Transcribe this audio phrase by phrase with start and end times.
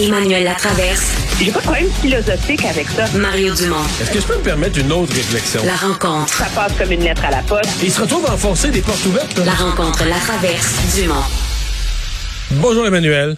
[0.00, 1.12] Emmanuel Latraverse.
[1.38, 3.06] J'ai pas de problème philosophique avec ça.
[3.16, 3.84] Mario Dumont.
[4.00, 5.60] Est-ce que je peux me permettre une autre réflexion?
[5.64, 6.32] La rencontre.
[6.34, 7.70] Ça passe comme une lettre à la poste.
[7.82, 9.38] Il se retrouve à enfoncer des portes ouvertes.
[9.44, 11.22] La rencontre, la traverse, Dumont.
[12.60, 13.36] Bonjour Emmanuel.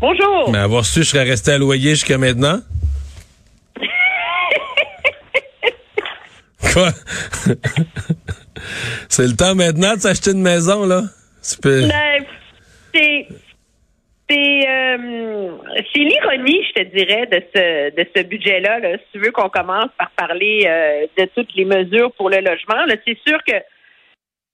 [0.00, 0.50] Bonjour.
[0.50, 2.60] Mais avoir su, je serais resté à loyer jusqu'à maintenant.
[6.72, 6.90] Quoi?
[9.08, 11.02] C'est le temps maintenant de s'acheter une maison, là?
[11.48, 11.86] Tu peux...
[11.86, 12.24] Ben,
[12.94, 13.26] c'est
[14.28, 15.56] c'est euh,
[15.94, 18.78] l'ironie, je te dirais, de ce de ce budget-là.
[18.78, 18.98] Là.
[18.98, 22.84] Si tu veux qu'on commence par parler euh, de toutes les mesures pour le logement,
[23.06, 23.54] c'est sûr que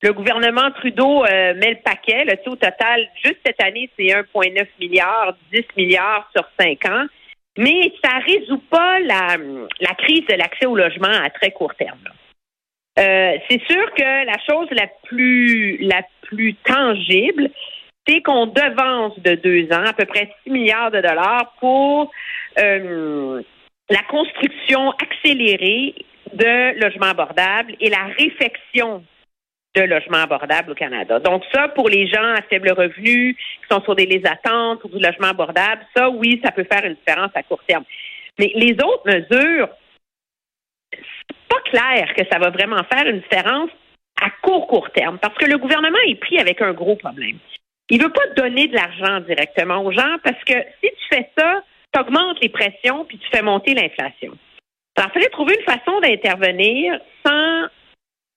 [0.03, 2.25] le gouvernement Trudeau euh, met le paquet.
[2.25, 7.07] Là, au total, juste cette année, c'est 1,9 milliard, 10 milliards sur 5 ans.
[7.57, 9.37] Mais ça résout pas la,
[9.81, 11.99] la crise de l'accès au logement à très court terme.
[12.99, 17.51] Euh, c'est sûr que la chose la plus la plus tangible,
[18.25, 22.11] qu'on devance de deux ans à peu près 6 milliards de dollars pour
[22.59, 23.43] euh,
[23.91, 25.95] la construction accélérée
[26.33, 29.05] de logements abordables et la réfection
[29.75, 31.21] de logements abordables au Canada.
[31.21, 34.91] Donc ça, pour les gens à faible revenu, qui sont sur des listes d'attente pour
[34.91, 37.85] du logement abordable, ça, oui, ça peut faire une différence à court terme.
[38.39, 39.69] Mais les autres mesures,
[40.93, 43.71] c'est pas clair que ça va vraiment faire une différence
[44.21, 47.39] à court, court terme, parce que le gouvernement est pris avec un gros problème.
[47.91, 51.63] Il veut pas donner de l'argent directement aux gens parce que si tu fais ça,
[51.93, 54.37] tu augmentes les pressions puis tu fais monter l'inflation.
[54.97, 57.69] Alors, il fallait trouver une façon d'intervenir sans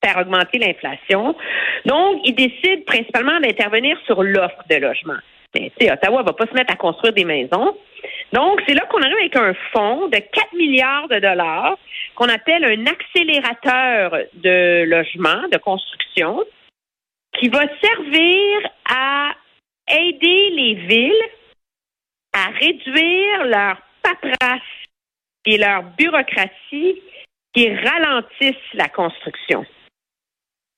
[0.04, 1.36] faire augmenter l'inflation.
[1.86, 5.18] Donc, il décide principalement d'intervenir sur l'offre de logement.
[5.54, 7.76] Mais, tu sais, Ottawa va pas se mettre à construire des maisons.
[8.32, 11.78] Donc, c'est là qu'on arrive avec un fonds de 4 milliards de dollars
[12.16, 16.44] qu'on appelle un accélérateur de logement, de construction,
[17.40, 19.32] qui va servir à
[19.92, 21.30] aider les villes
[22.34, 24.62] à réduire leur paperasse
[25.46, 27.02] et leur bureaucratie
[27.54, 29.66] qui ralentissent la construction.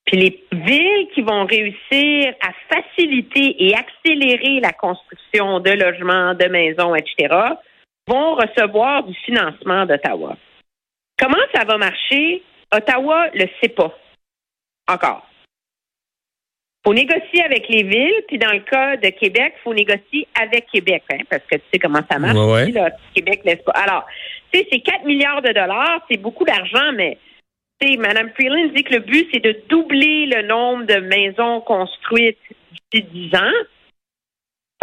[0.06, 6.48] Puis les villes qui vont réussir à faciliter et accélérer la construction de logements, de
[6.48, 7.34] maisons, etc.,
[8.08, 10.36] vont recevoir du financement d'Ottawa.
[11.18, 12.44] Comment ça va marcher?
[12.74, 13.96] Ottawa le sait pas
[14.88, 15.26] encore
[16.86, 21.04] faut négocier avec les villes, puis dans le cas de Québec, faut négocier avec Québec,
[21.12, 22.38] hein, parce que tu sais comment ça marche.
[22.38, 22.72] Ouais.
[22.72, 23.72] Là, Québec laisse pas.
[23.72, 24.06] Alors,
[24.52, 27.18] tu sais, c'est 4 milliards de dollars, c'est beaucoup d'argent, mais
[27.80, 31.62] tu sais, Mme Freeland dit que le but, c'est de doubler le nombre de maisons
[31.62, 32.38] construites
[32.92, 33.52] d'ici 10 ans.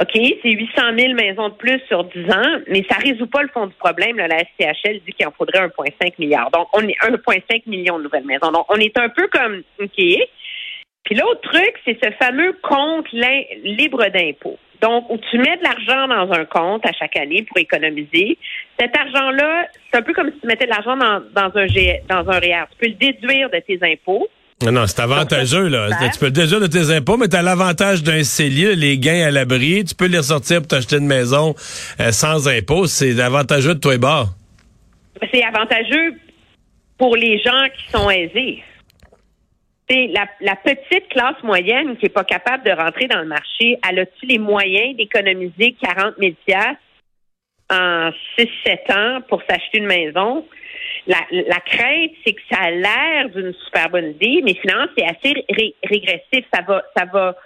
[0.00, 3.48] OK, c'est 800 000 maisons de plus sur 10 ans, mais ça résout pas le
[3.48, 4.16] fond du problème.
[4.16, 6.50] Là, la SCHL dit qu'il en faudrait 1,5 milliard.
[6.50, 8.50] Donc, on est 1,5 million de nouvelles maisons.
[8.50, 10.02] Donc, on est un peu comme, OK,
[11.04, 13.06] puis l'autre truc, c'est ce fameux compte
[13.64, 14.58] libre d'impôt.
[14.82, 18.38] Donc, où tu mets de l'argent dans un compte à chaque année pour économiser.
[18.78, 21.66] Cet argent-là, c'est un peu comme si tu mettais de l'argent dans, dans, un,
[22.08, 22.64] dans un REER.
[22.70, 24.26] Tu peux le déduire de tes impôts.
[24.62, 25.88] Non, non, c'est avantageux, là.
[26.12, 29.26] Tu peux le déduire de tes impôts, mais tu as l'avantage d'un CELI, les gains
[29.26, 29.84] à l'abri.
[29.84, 31.54] Tu peux les ressortir pour t'acheter une maison
[31.98, 32.86] euh, sans impôt.
[32.86, 34.28] C'est avantageux de toi et bord.
[35.32, 36.14] C'est avantageux
[36.96, 38.62] pour les gens qui sont aisés
[39.90, 43.98] la, la, petite classe moyenne qui n'est pas capable de rentrer dans le marché, elle
[43.98, 46.32] a-tu les moyens d'économiser 40 000
[47.70, 50.46] en 6-7 ans pour s'acheter une maison?
[51.06, 55.04] La, la crainte, c'est que ça a l'air d'une super bonne idée, mais finalement, c'est
[55.04, 55.44] assez
[55.84, 56.44] régressif.
[56.52, 57.36] Ça va, ça va,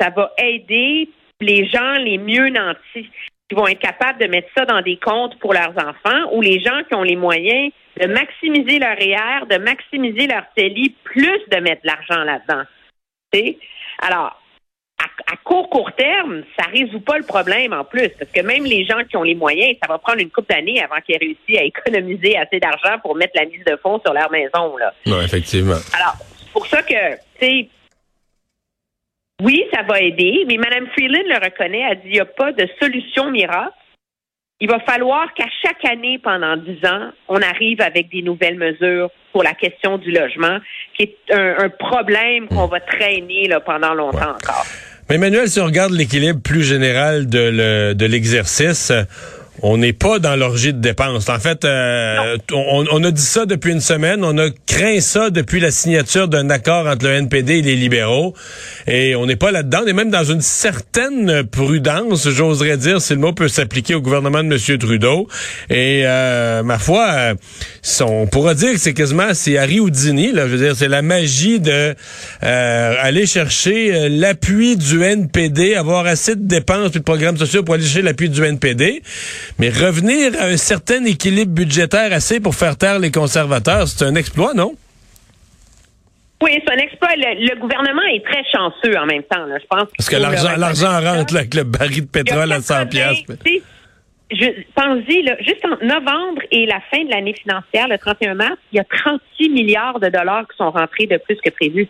[0.00, 1.08] ça va aider
[1.40, 3.10] les gens les mieux nantis
[3.52, 6.58] qui vont être capables de mettre ça dans des comptes pour leurs enfants ou les
[6.58, 7.70] gens qui ont les moyens
[8.00, 12.62] de maximiser leur REER, de maximiser leur CELI, plus de mettre de l'argent là-dedans.
[14.00, 14.40] Alors,
[14.98, 18.86] à, court, court terme, ça résout pas le problème en plus, parce que même les
[18.86, 21.58] gens qui ont les moyens, ça va prendre une couple d'années avant qu'ils aient réussi
[21.58, 24.78] à économiser assez d'argent pour mettre la mise de fonds sur leur maison.
[24.78, 24.94] Là.
[25.04, 25.76] Non, effectivement.
[25.94, 27.68] Alors, c'est pour ça que, tu sais,
[29.42, 32.52] oui, ça va aider, mais Mme Freeland le reconnaît, elle dit il n'y a pas
[32.52, 33.72] de solution miracle.
[34.60, 39.10] Il va falloir qu'à chaque année, pendant dix ans, on arrive avec des nouvelles mesures
[39.32, 40.58] pour la question du logement,
[40.96, 44.64] qui est un, problème qu'on va traîner là, pendant longtemps encore.
[45.08, 48.92] Mais Emmanuel, si on regarde l'équilibre plus général de l'exercice,
[49.62, 51.28] on n'est pas dans l'orgie de dépenses.
[51.28, 54.24] En fait, euh, on, on, a dit ça depuis une semaine.
[54.24, 58.34] On a craint ça depuis la signature d'un accord entre le NPD et les libéraux.
[58.88, 59.82] Et on n'est pas là-dedans.
[59.84, 64.00] On est même dans une certaine prudence, j'oserais dire, si le mot peut s'appliquer au
[64.00, 64.78] gouvernement de M.
[64.78, 65.28] Trudeau.
[65.70, 67.34] Et euh, ma foi, euh,
[68.00, 70.32] on pourra dire que c'est quasiment c'est Harry Houdini.
[70.32, 71.94] Là, je veux dire, c'est la magie de
[72.40, 77.84] aller chercher l'appui du NPD, avoir assez de dépenses et de programmes sociaux pour aller
[77.84, 79.02] chercher l'appui du NPD.
[79.58, 84.14] Mais revenir à un certain équilibre budgétaire assez pour faire taire les conservateurs, c'est un
[84.14, 84.74] exploit, non?
[86.42, 87.10] Oui, c'est un exploit.
[87.16, 89.46] Le, gouvernement est très chanceux en même temps.
[89.48, 93.22] je pense Parce que l'argent, l'argent rentre avec le baril de pétrole à 100 pièces.
[94.32, 98.76] Je pense-y, juste en novembre et la fin de l'année financière, le 31 mars, il
[98.76, 101.86] y a 36 milliards de dollars qui sont rentrés de plus que prévu.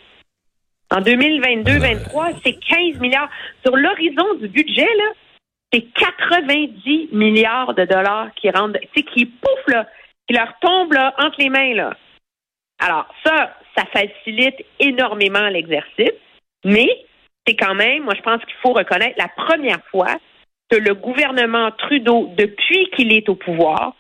[0.91, 3.31] En 2022-23, c'est 15 milliards.
[3.65, 5.05] Sur l'horizon du budget, là,
[5.73, 9.87] c'est 90 milliards de dollars qui rentrent, tu qui pouf, là,
[10.27, 11.75] qui leur tombent là, entre les mains.
[11.75, 11.97] Là.
[12.79, 16.13] Alors, ça, ça facilite énormément l'exercice,
[16.65, 16.89] mais
[17.47, 20.17] c'est quand même, moi, je pense qu'il faut reconnaître la première fois
[20.71, 23.95] que le gouvernement Trudeau, depuis qu'il est au pouvoir,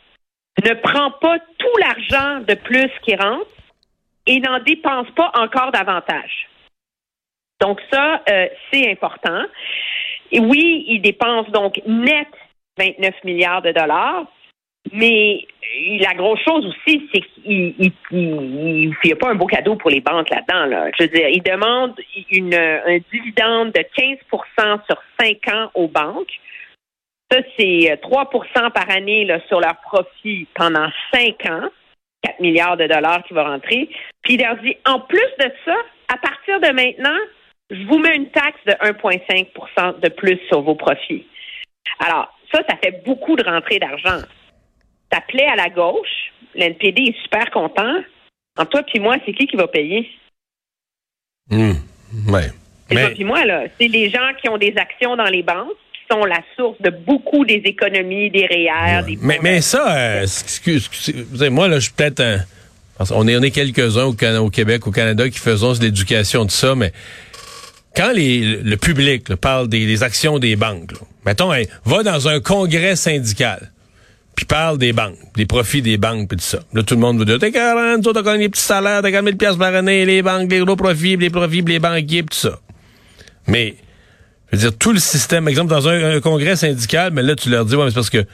[0.64, 3.46] ne prend pas tout l'argent de plus qui rentre
[4.26, 6.48] et n'en dépense pas encore davantage.
[7.60, 9.44] Donc ça, euh, c'est important.
[10.32, 12.28] Et oui, il dépense donc net
[12.78, 14.26] 29 milliards de dollars,
[14.90, 15.46] mais
[16.00, 20.30] la grosse chose aussi, c'est qu'il n'y a pas un beau cadeau pour les banques
[20.30, 20.66] là-dedans.
[20.66, 20.90] Là.
[20.98, 21.94] Je veux dire, il demande
[22.30, 26.32] une, un dividende de 15% sur 5 ans aux banques.
[27.30, 31.68] Ça, c'est 3% par année sur leur profit pendant 5 ans.
[32.22, 33.88] 4 milliards de dollars qui vont rentrer.
[34.22, 35.74] Puis il leur dit, en plus de ça,
[36.12, 37.18] à partir de maintenant,
[37.72, 41.26] je vous mets une taxe de 1,5% de plus sur vos profits.
[41.98, 44.24] Alors, ça, ça fait beaucoup de rentrées d'argent.
[45.10, 46.32] Ça plaît à la gauche.
[46.54, 47.96] L'NPD est super content.
[48.58, 50.08] En toi puis moi, c'est qui qui va payer?
[51.50, 51.72] Mmh.
[52.28, 52.50] Ouais.
[52.90, 53.64] toi puis moi, là.
[53.80, 56.90] C'est les gens qui ont des actions dans les banques qui sont la source de
[56.90, 59.18] beaucoup des économies, des REER, des...
[59.22, 62.38] Mais, mais ça, euh, excusez, moi, là, je suis peut-être un...
[63.10, 64.14] On est, on est quelques-uns au,
[64.44, 66.92] au, Québec, au Canada, qui faisons l'éducation de ça, mais
[67.94, 70.92] quand le public parle des, actions des banques,
[71.26, 71.52] mettons,
[71.84, 73.70] va dans un congrès syndical,
[74.34, 76.60] puis parle des banques, des profits des banques, puis tout ça.
[76.72, 79.30] Là, tout le monde vous dit, t'es 40, t'as gagné des petits salaires, t'as gagné
[79.32, 82.48] 1000 pièces par année, les banques, les gros profits, les profits, les banquiers, puis tout
[82.48, 82.58] ça.
[83.46, 83.76] Mais,
[84.50, 87.66] je veux dire, tout le système, exemple, dans un, congrès syndical, mais là, tu leur
[87.66, 88.24] dis, ouais, mais c'est parce que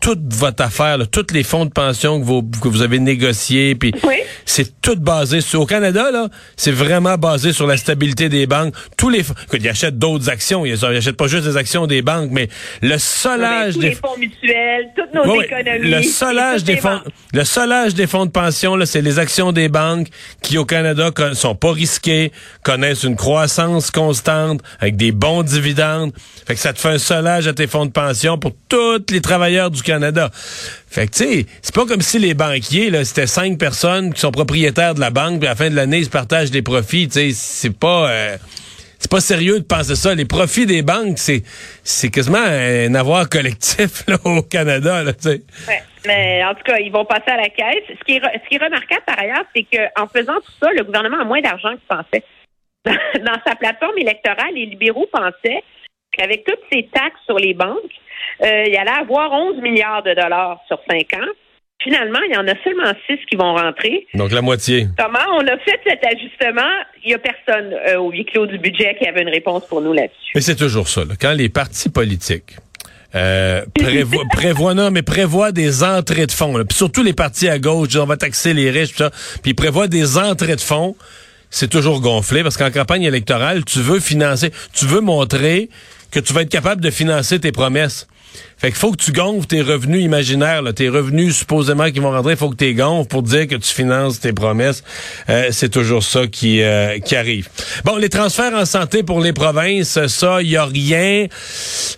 [0.00, 3.74] toute votre affaire, là, tous les fonds de pension que vous, que vous avez négociés,
[3.74, 3.92] puis
[4.46, 5.60] c'est tout basé sur.
[5.60, 8.74] Au Canada, là, c'est vraiment basé sur la stabilité des banques.
[8.96, 12.30] Tous les, écoute, ils achètent d'autres actions, ils, n'achètent pas juste des actions des banques,
[12.32, 12.48] mais
[12.80, 17.00] le solage des fonds mutuels, toutes nos économies, le solage des fonds,
[17.34, 20.08] le solage des fonds de pension, là, c'est les actions des banques
[20.42, 22.32] qui au Canada sont pas risquées,
[22.62, 26.12] connaissent une croissance constante avec des bons dividendes.
[26.46, 29.20] Fait que ça te fait un solage à tes fonds de pension pour tous les
[29.20, 29.82] travailleurs du
[30.88, 34.20] Fait que, tu sais, c'est pas comme si les banquiers, là, c'était cinq personnes qui
[34.20, 36.62] sont propriétaires de la banque, puis à la fin de l'année, ils se partagent des
[36.62, 37.08] profits.
[37.08, 38.10] Tu sais, c'est pas...
[38.10, 38.36] Euh,
[39.00, 40.14] c'est pas sérieux de penser ça.
[40.14, 41.42] Les profits des banques, c'est
[41.82, 45.02] c'est quasiment un avoir collectif là, au Canada.
[45.02, 45.12] Là,
[46.06, 47.84] mais en tout cas, ils vont passer à la caisse.
[47.88, 50.84] Ce qui est, ce qui est remarquable par ailleurs, c'est qu'en faisant tout ça, le
[50.84, 52.24] gouvernement a moins d'argent qu'il pensait.
[53.24, 55.62] Dans sa plateforme électorale, les libéraux pensaient
[56.20, 57.78] qu'avec toutes ces taxes sur les banques,
[58.42, 61.28] euh, il allait avoir 11 milliards de dollars sur 5 ans.
[61.82, 64.06] Finalement, il y en a seulement 6 qui vont rentrer.
[64.12, 64.86] Donc la moitié.
[64.98, 66.70] Comment on a fait cet ajustement?
[67.02, 69.80] Il n'y a personne euh, au huis clos du budget qui avait une réponse pour
[69.80, 70.32] nous là-dessus.
[70.34, 71.02] Mais c'est toujours ça.
[71.18, 72.56] Quand les partis politiques
[73.14, 73.64] euh,
[74.74, 76.52] non, mais prévoient des entrées de fonds.
[76.64, 79.10] Puis surtout les partis à gauche, on va taxer les riches, tout ça.
[79.42, 80.94] Puis ils prévoient des entrées de fonds.
[81.50, 85.68] C'est toujours gonflé parce qu'en campagne électorale, tu veux financer, tu veux montrer
[86.10, 88.06] que tu vas être capable de financer tes promesses.
[88.60, 92.32] Fait qu'il faut que tu gonfles tes revenus imaginaires, tes revenus supposément qui vont rentrer,
[92.32, 94.84] il faut que tu les gonfles pour dire que tu finances tes promesses.
[95.30, 97.48] Euh, c'est toujours ça qui, euh, qui arrive.
[97.84, 101.26] Bon, les transferts en santé pour les provinces, ça, il y a rien.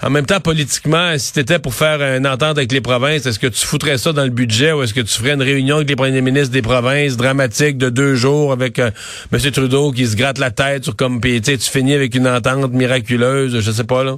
[0.03, 3.49] En même temps, politiquement, si t'étais pour faire une entente avec les provinces, est-ce que
[3.49, 5.97] tu foutrais ça dans le budget ou est-ce que tu ferais une réunion avec les
[5.97, 8.93] premiers ministres des provinces dramatique de deux jours avec euh,
[9.33, 9.41] M.
[9.51, 13.71] Trudeau qui se gratte la tête sur comme tu finis avec une entente miraculeuse, je
[13.73, 14.17] sais pas là?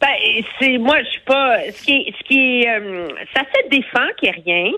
[0.00, 1.58] Ben, c'est moi, je suis pas.
[1.72, 4.72] Ce qui ce qui euh, ça se défend qu'il n'y ait rien.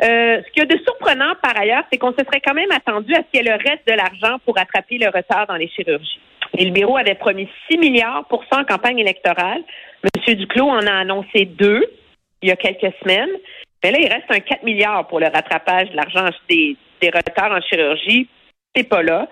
[0.00, 2.70] Euh, ce qu'il y a de surprenant par ailleurs, c'est qu'on se serait quand même
[2.70, 5.56] attendu à ce qu'il y ait le reste de l'argent pour rattraper le retard dans
[5.56, 6.20] les chirurgies.
[6.56, 9.62] Et le bureau avait promis 6 milliards pour ça en campagne électorale.
[10.04, 10.34] M.
[10.34, 11.84] Duclos en a annoncé deux.
[12.42, 13.30] il y a quelques semaines.
[13.82, 17.52] Mais là, il reste un 4 milliards pour le rattrapage de l'argent des, des retards
[17.52, 18.28] en chirurgie.
[18.74, 19.28] C'est pas là.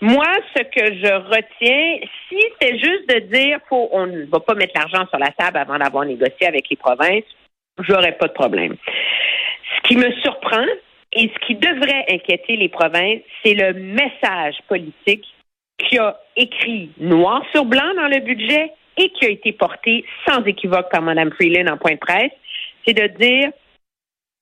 [0.00, 4.54] Moi, ce que je retiens, si c'est juste de dire faut on ne va pas
[4.54, 7.24] mettre l'argent sur la table avant d'avoir négocié avec les provinces,
[7.78, 8.76] j'aurais pas de problème.
[9.76, 10.66] Ce qui me surprend
[11.12, 15.24] et ce qui devrait inquiéter les provinces, c'est le message politique
[15.78, 20.44] qui a écrit noir sur blanc dans le budget et qui a été porté sans
[20.44, 22.32] équivoque par Mme Freeland en point de presse,
[22.86, 23.50] c'est de dire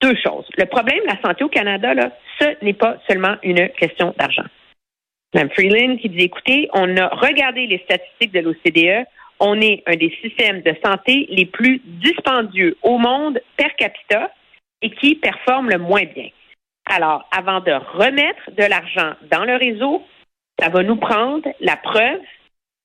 [0.00, 0.46] deux choses.
[0.56, 4.44] Le problème de la santé au Canada, là, ce n'est pas seulement une question d'argent.
[5.34, 9.06] Mme Freeland qui dit, écoutez, on a regardé les statistiques de l'OCDE,
[9.40, 14.30] on est un des systèmes de santé les plus dispendieux au monde per capita
[14.80, 16.28] et qui performe le moins bien.
[16.86, 20.02] Alors, avant de remettre de l'argent dans le réseau,
[20.60, 22.20] ça va nous prendre la preuve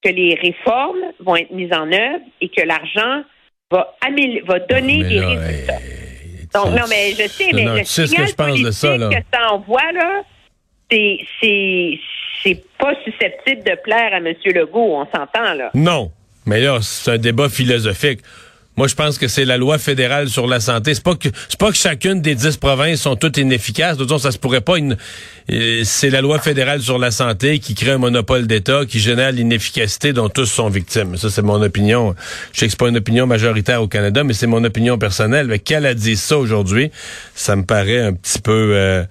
[0.02, 3.24] que les réformes vont être mises en œuvre et que l'argent
[3.70, 3.94] va,
[4.46, 5.80] va donner des résultats.
[6.54, 9.54] Donc, non, mais je sais, mais le signal que, je pense de ça, que ça
[9.54, 10.24] envoie, là,
[10.90, 12.00] c'est,
[12.44, 14.34] c'est, pas susceptible de plaire à M.
[14.46, 15.72] Legault, on s'entend, là.
[15.74, 16.12] Non.
[16.46, 18.22] Mais là, c'est un débat philosophique.
[18.80, 20.94] Moi, je pense que c'est la loi fédérale sur la santé.
[20.94, 23.98] C'est pas que c'est pas que chacune des dix provinces sont toutes inefficaces.
[23.98, 24.78] De toute ça se pourrait pas.
[24.78, 24.96] Une...
[25.52, 29.34] Euh, c'est la loi fédérale sur la santé qui crée un monopole d'État qui génère
[29.34, 31.18] l'inefficacité dont tous sont victimes.
[31.18, 32.16] Ça, c'est mon opinion.
[32.54, 35.48] Je sais que c'est pas une opinion majoritaire au Canada, mais c'est mon opinion personnelle.
[35.48, 36.90] Mais qu'elle a dit ça aujourd'hui,
[37.36, 38.72] ça me paraît un petit peu.
[38.76, 39.04] Euh,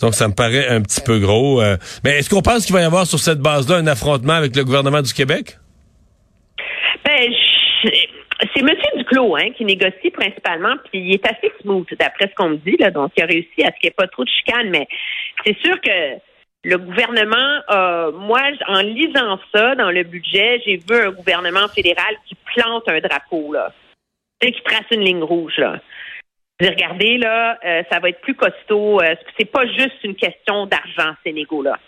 [0.00, 1.60] donc, ça me paraît un petit peu gros.
[1.60, 1.76] Euh.
[2.04, 4.64] mais est-ce qu'on pense qu'il va y avoir sur cette base-là un affrontement avec le
[4.64, 5.58] gouvernement du Québec?
[7.04, 7.32] Ben,
[7.82, 8.68] c'est M.
[8.96, 12.76] Duclos hein, qui négocie principalement, puis il est assez smooth d'après ce qu'on me dit,
[12.78, 14.86] là, donc il a réussi à ce qu'il n'y ait pas trop de chicane, mais
[15.44, 16.18] c'est sûr que
[16.64, 22.14] le gouvernement, euh, moi, en lisant ça dans le budget, j'ai vu un gouvernement fédéral
[22.26, 23.72] qui plante un drapeau, là,
[24.42, 25.80] et qui trace une ligne rouge, là.
[26.60, 29.00] Regardez, là, euh, ça va être plus costaud.
[29.00, 31.78] Euh, c'est pas juste une question d'argent, ces négos-là.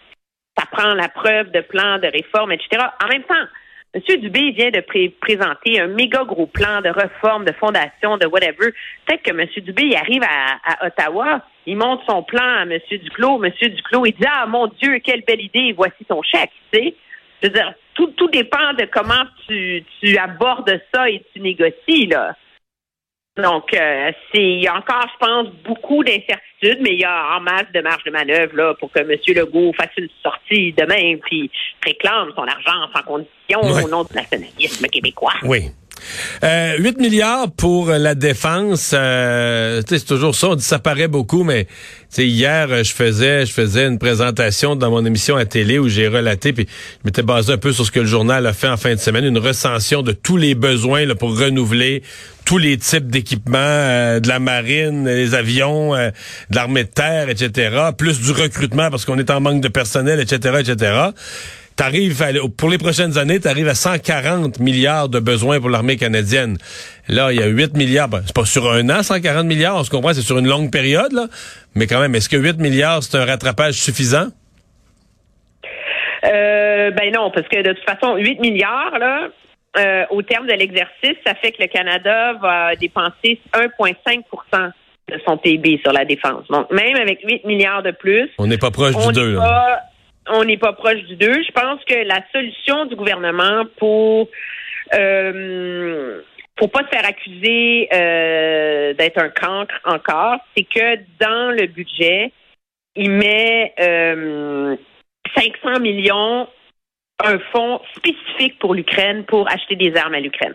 [0.57, 2.87] Ça prend la preuve de plans de réforme, etc.
[3.03, 3.47] En même temps,
[3.93, 4.03] M.
[4.21, 4.85] Dubé vient de
[5.21, 8.73] présenter un méga gros plan de réforme, de fondation, de whatever.
[9.05, 9.49] Peut-être que M.
[9.65, 12.79] Dubé il arrive à, Ottawa, il montre son plan à M.
[12.89, 13.43] Duclos.
[13.43, 13.53] M.
[13.61, 16.53] Duclos, il dit Ah mon Dieu, quelle belle idée, voici ton chèque.
[16.73, 16.95] Tu sais?
[17.43, 22.07] Je veux dire, tout, tout dépend de comment tu, tu abordes ça et tu négocies,
[22.07, 22.37] là.
[23.43, 27.37] Donc, euh, c'est il y a encore, je pense, beaucoup d'incertitudes, mais il y a
[27.37, 29.11] en masse de marge de manœuvre là, pour que M.
[29.29, 31.51] Legault fasse une sortie demain puis
[31.85, 35.35] réclame son argent sans condition au nom du nationalisme québécois.
[35.43, 35.71] Oui.
[36.43, 40.49] Euh, 8 milliards pour la défense, euh, c'est toujours ça.
[40.49, 41.67] On dit ça paraît beaucoup, mais
[42.17, 46.53] hier je faisais je faisais une présentation dans mon émission à télé où j'ai relaté,
[46.53, 48.95] puis je m'étais basé un peu sur ce que le journal a fait en fin
[48.95, 52.03] de semaine, une recension de tous les besoins là, pour renouveler
[52.51, 56.11] tous les types d'équipements, euh, de la marine, les avions, euh,
[56.51, 60.19] de l'armée de terre, etc., plus du recrutement parce qu'on est en manque de personnel,
[60.19, 60.93] etc., etc.
[61.77, 62.21] T'arrives
[62.57, 66.59] pour les prochaines années, tu arrives à 140 milliards de besoins pour l'armée canadienne.
[67.07, 68.09] Là, il y a 8 milliards.
[68.09, 70.73] Ben, c'est pas sur un an, 140 milliards, on se comprend, c'est sur une longue
[70.73, 71.29] période, là.
[71.77, 74.27] Mais quand même, est-ce que 8 milliards, c'est un rattrapage suffisant?
[76.25, 79.29] Euh, ben non, parce que de toute façon, 8 milliards, là,
[79.77, 84.73] euh, au terme de l'exercice, ça fait que le Canada va dépenser 1,5%
[85.09, 86.47] de son PIB sur la défense.
[86.49, 89.39] Donc, même avec 8 milliards de plus, on n'est pas proche du 2.
[90.33, 91.27] On n'est pas proche du 2.
[91.27, 94.29] Je pense que la solution du gouvernement pour
[94.95, 96.21] euh,
[96.57, 102.33] pour pas se faire accuser euh, d'être un cancre encore, c'est que dans le budget,
[102.97, 104.77] il met euh,
[105.35, 106.49] 500 millions
[107.25, 110.55] un fonds spécifique pour l'Ukraine pour acheter des armes à l'Ukraine.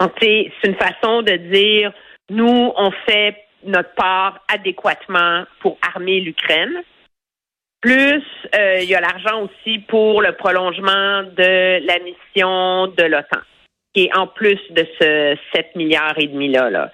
[0.00, 1.92] Donc, c'est une façon de dire,
[2.30, 6.82] nous, on fait notre part adéquatement pour armer l'Ukraine.
[7.80, 8.22] Plus,
[8.54, 13.40] euh, il y a l'argent aussi pour le prolongement de la mission de l'OTAN
[13.94, 16.70] qui est en plus de ce 7 milliards et demi là.
[16.70, 16.90] là.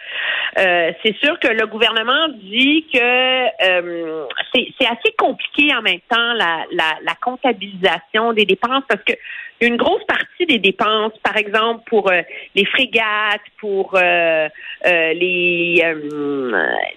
[0.59, 6.33] Euh, c'est sûr que le gouvernement dit que euh, c'est assez compliqué en même temps
[6.35, 9.13] la, la, la comptabilisation des dépenses parce que
[9.61, 12.23] une grosse partie des dépenses, par exemple pour euh,
[12.55, 14.49] les frégates, pour euh,
[14.87, 15.83] euh, les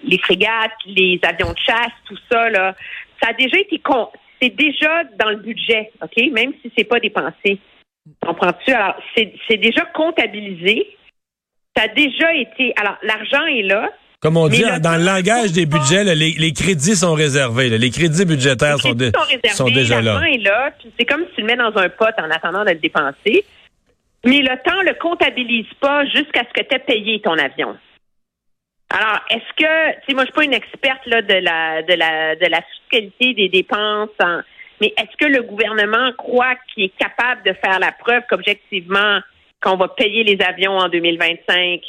[0.04, 2.74] les frégates, les avions de chasse, tout ça là,
[3.20, 3.80] ça a déjà été
[4.40, 7.58] c'est déjà dans le budget, ok, même si c'est pas dépensé.
[8.20, 8.72] Comprends-tu?
[8.72, 10.96] Alors, c'est déjà comptabilisé.
[11.76, 12.72] Ça a déjà été.
[12.76, 13.90] Alors, l'argent est là.
[14.20, 17.70] Comme on dit, dans le langage des budgets, les, crédits sont réservés.
[17.70, 20.14] Les crédits budgétaires sont, sont, sont, déjà là.
[20.14, 20.70] L'argent est là.
[20.98, 23.44] C'est comme si tu le mets dans un pot en attendant d'être dépensé.
[24.24, 27.76] mais le temps le comptabilise pas jusqu'à ce que tu aies payé ton avion.
[28.90, 31.94] Alors, est-ce que, tu sais, moi, je suis pas une experte là, de la de
[31.94, 34.10] la de la fiscalité des dépenses,
[34.82, 39.20] mais est-ce que le gouvernement croit qu'il est capable de faire la preuve qu'objectivement,
[39.62, 41.80] qu'on va payer les avions en 2025,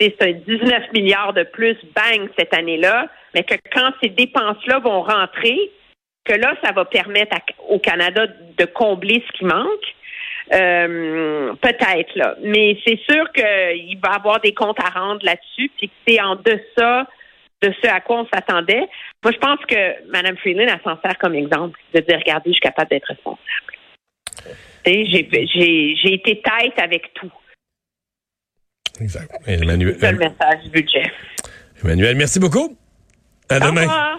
[0.00, 5.70] c'est 19 milliards de plus, bang, cette année-là, mais que quand ces dépenses-là vont rentrer,
[6.24, 7.36] que là, ça va permettre
[7.68, 9.94] au Canada de combler ce qui manque.
[10.52, 15.88] Euh, peut-être là, mais c'est sûr qu'il va avoir des comptes à rendre là-dessus, puis
[15.88, 17.06] que c'est en deçà
[17.62, 18.88] de ce à quoi on s'attendait.
[19.22, 22.54] Moi, je pense que Mme Freeland, a s'en sert comme exemple de dire, regardez, je
[22.54, 23.40] suis capable d'être responsable.
[24.86, 27.32] J'ai été tête avec tout.
[29.00, 29.30] Exact.
[29.46, 31.10] Emmanuel, c'est le message du budget.
[31.82, 32.76] Emmanuel, merci beaucoup.
[33.48, 33.86] À demain.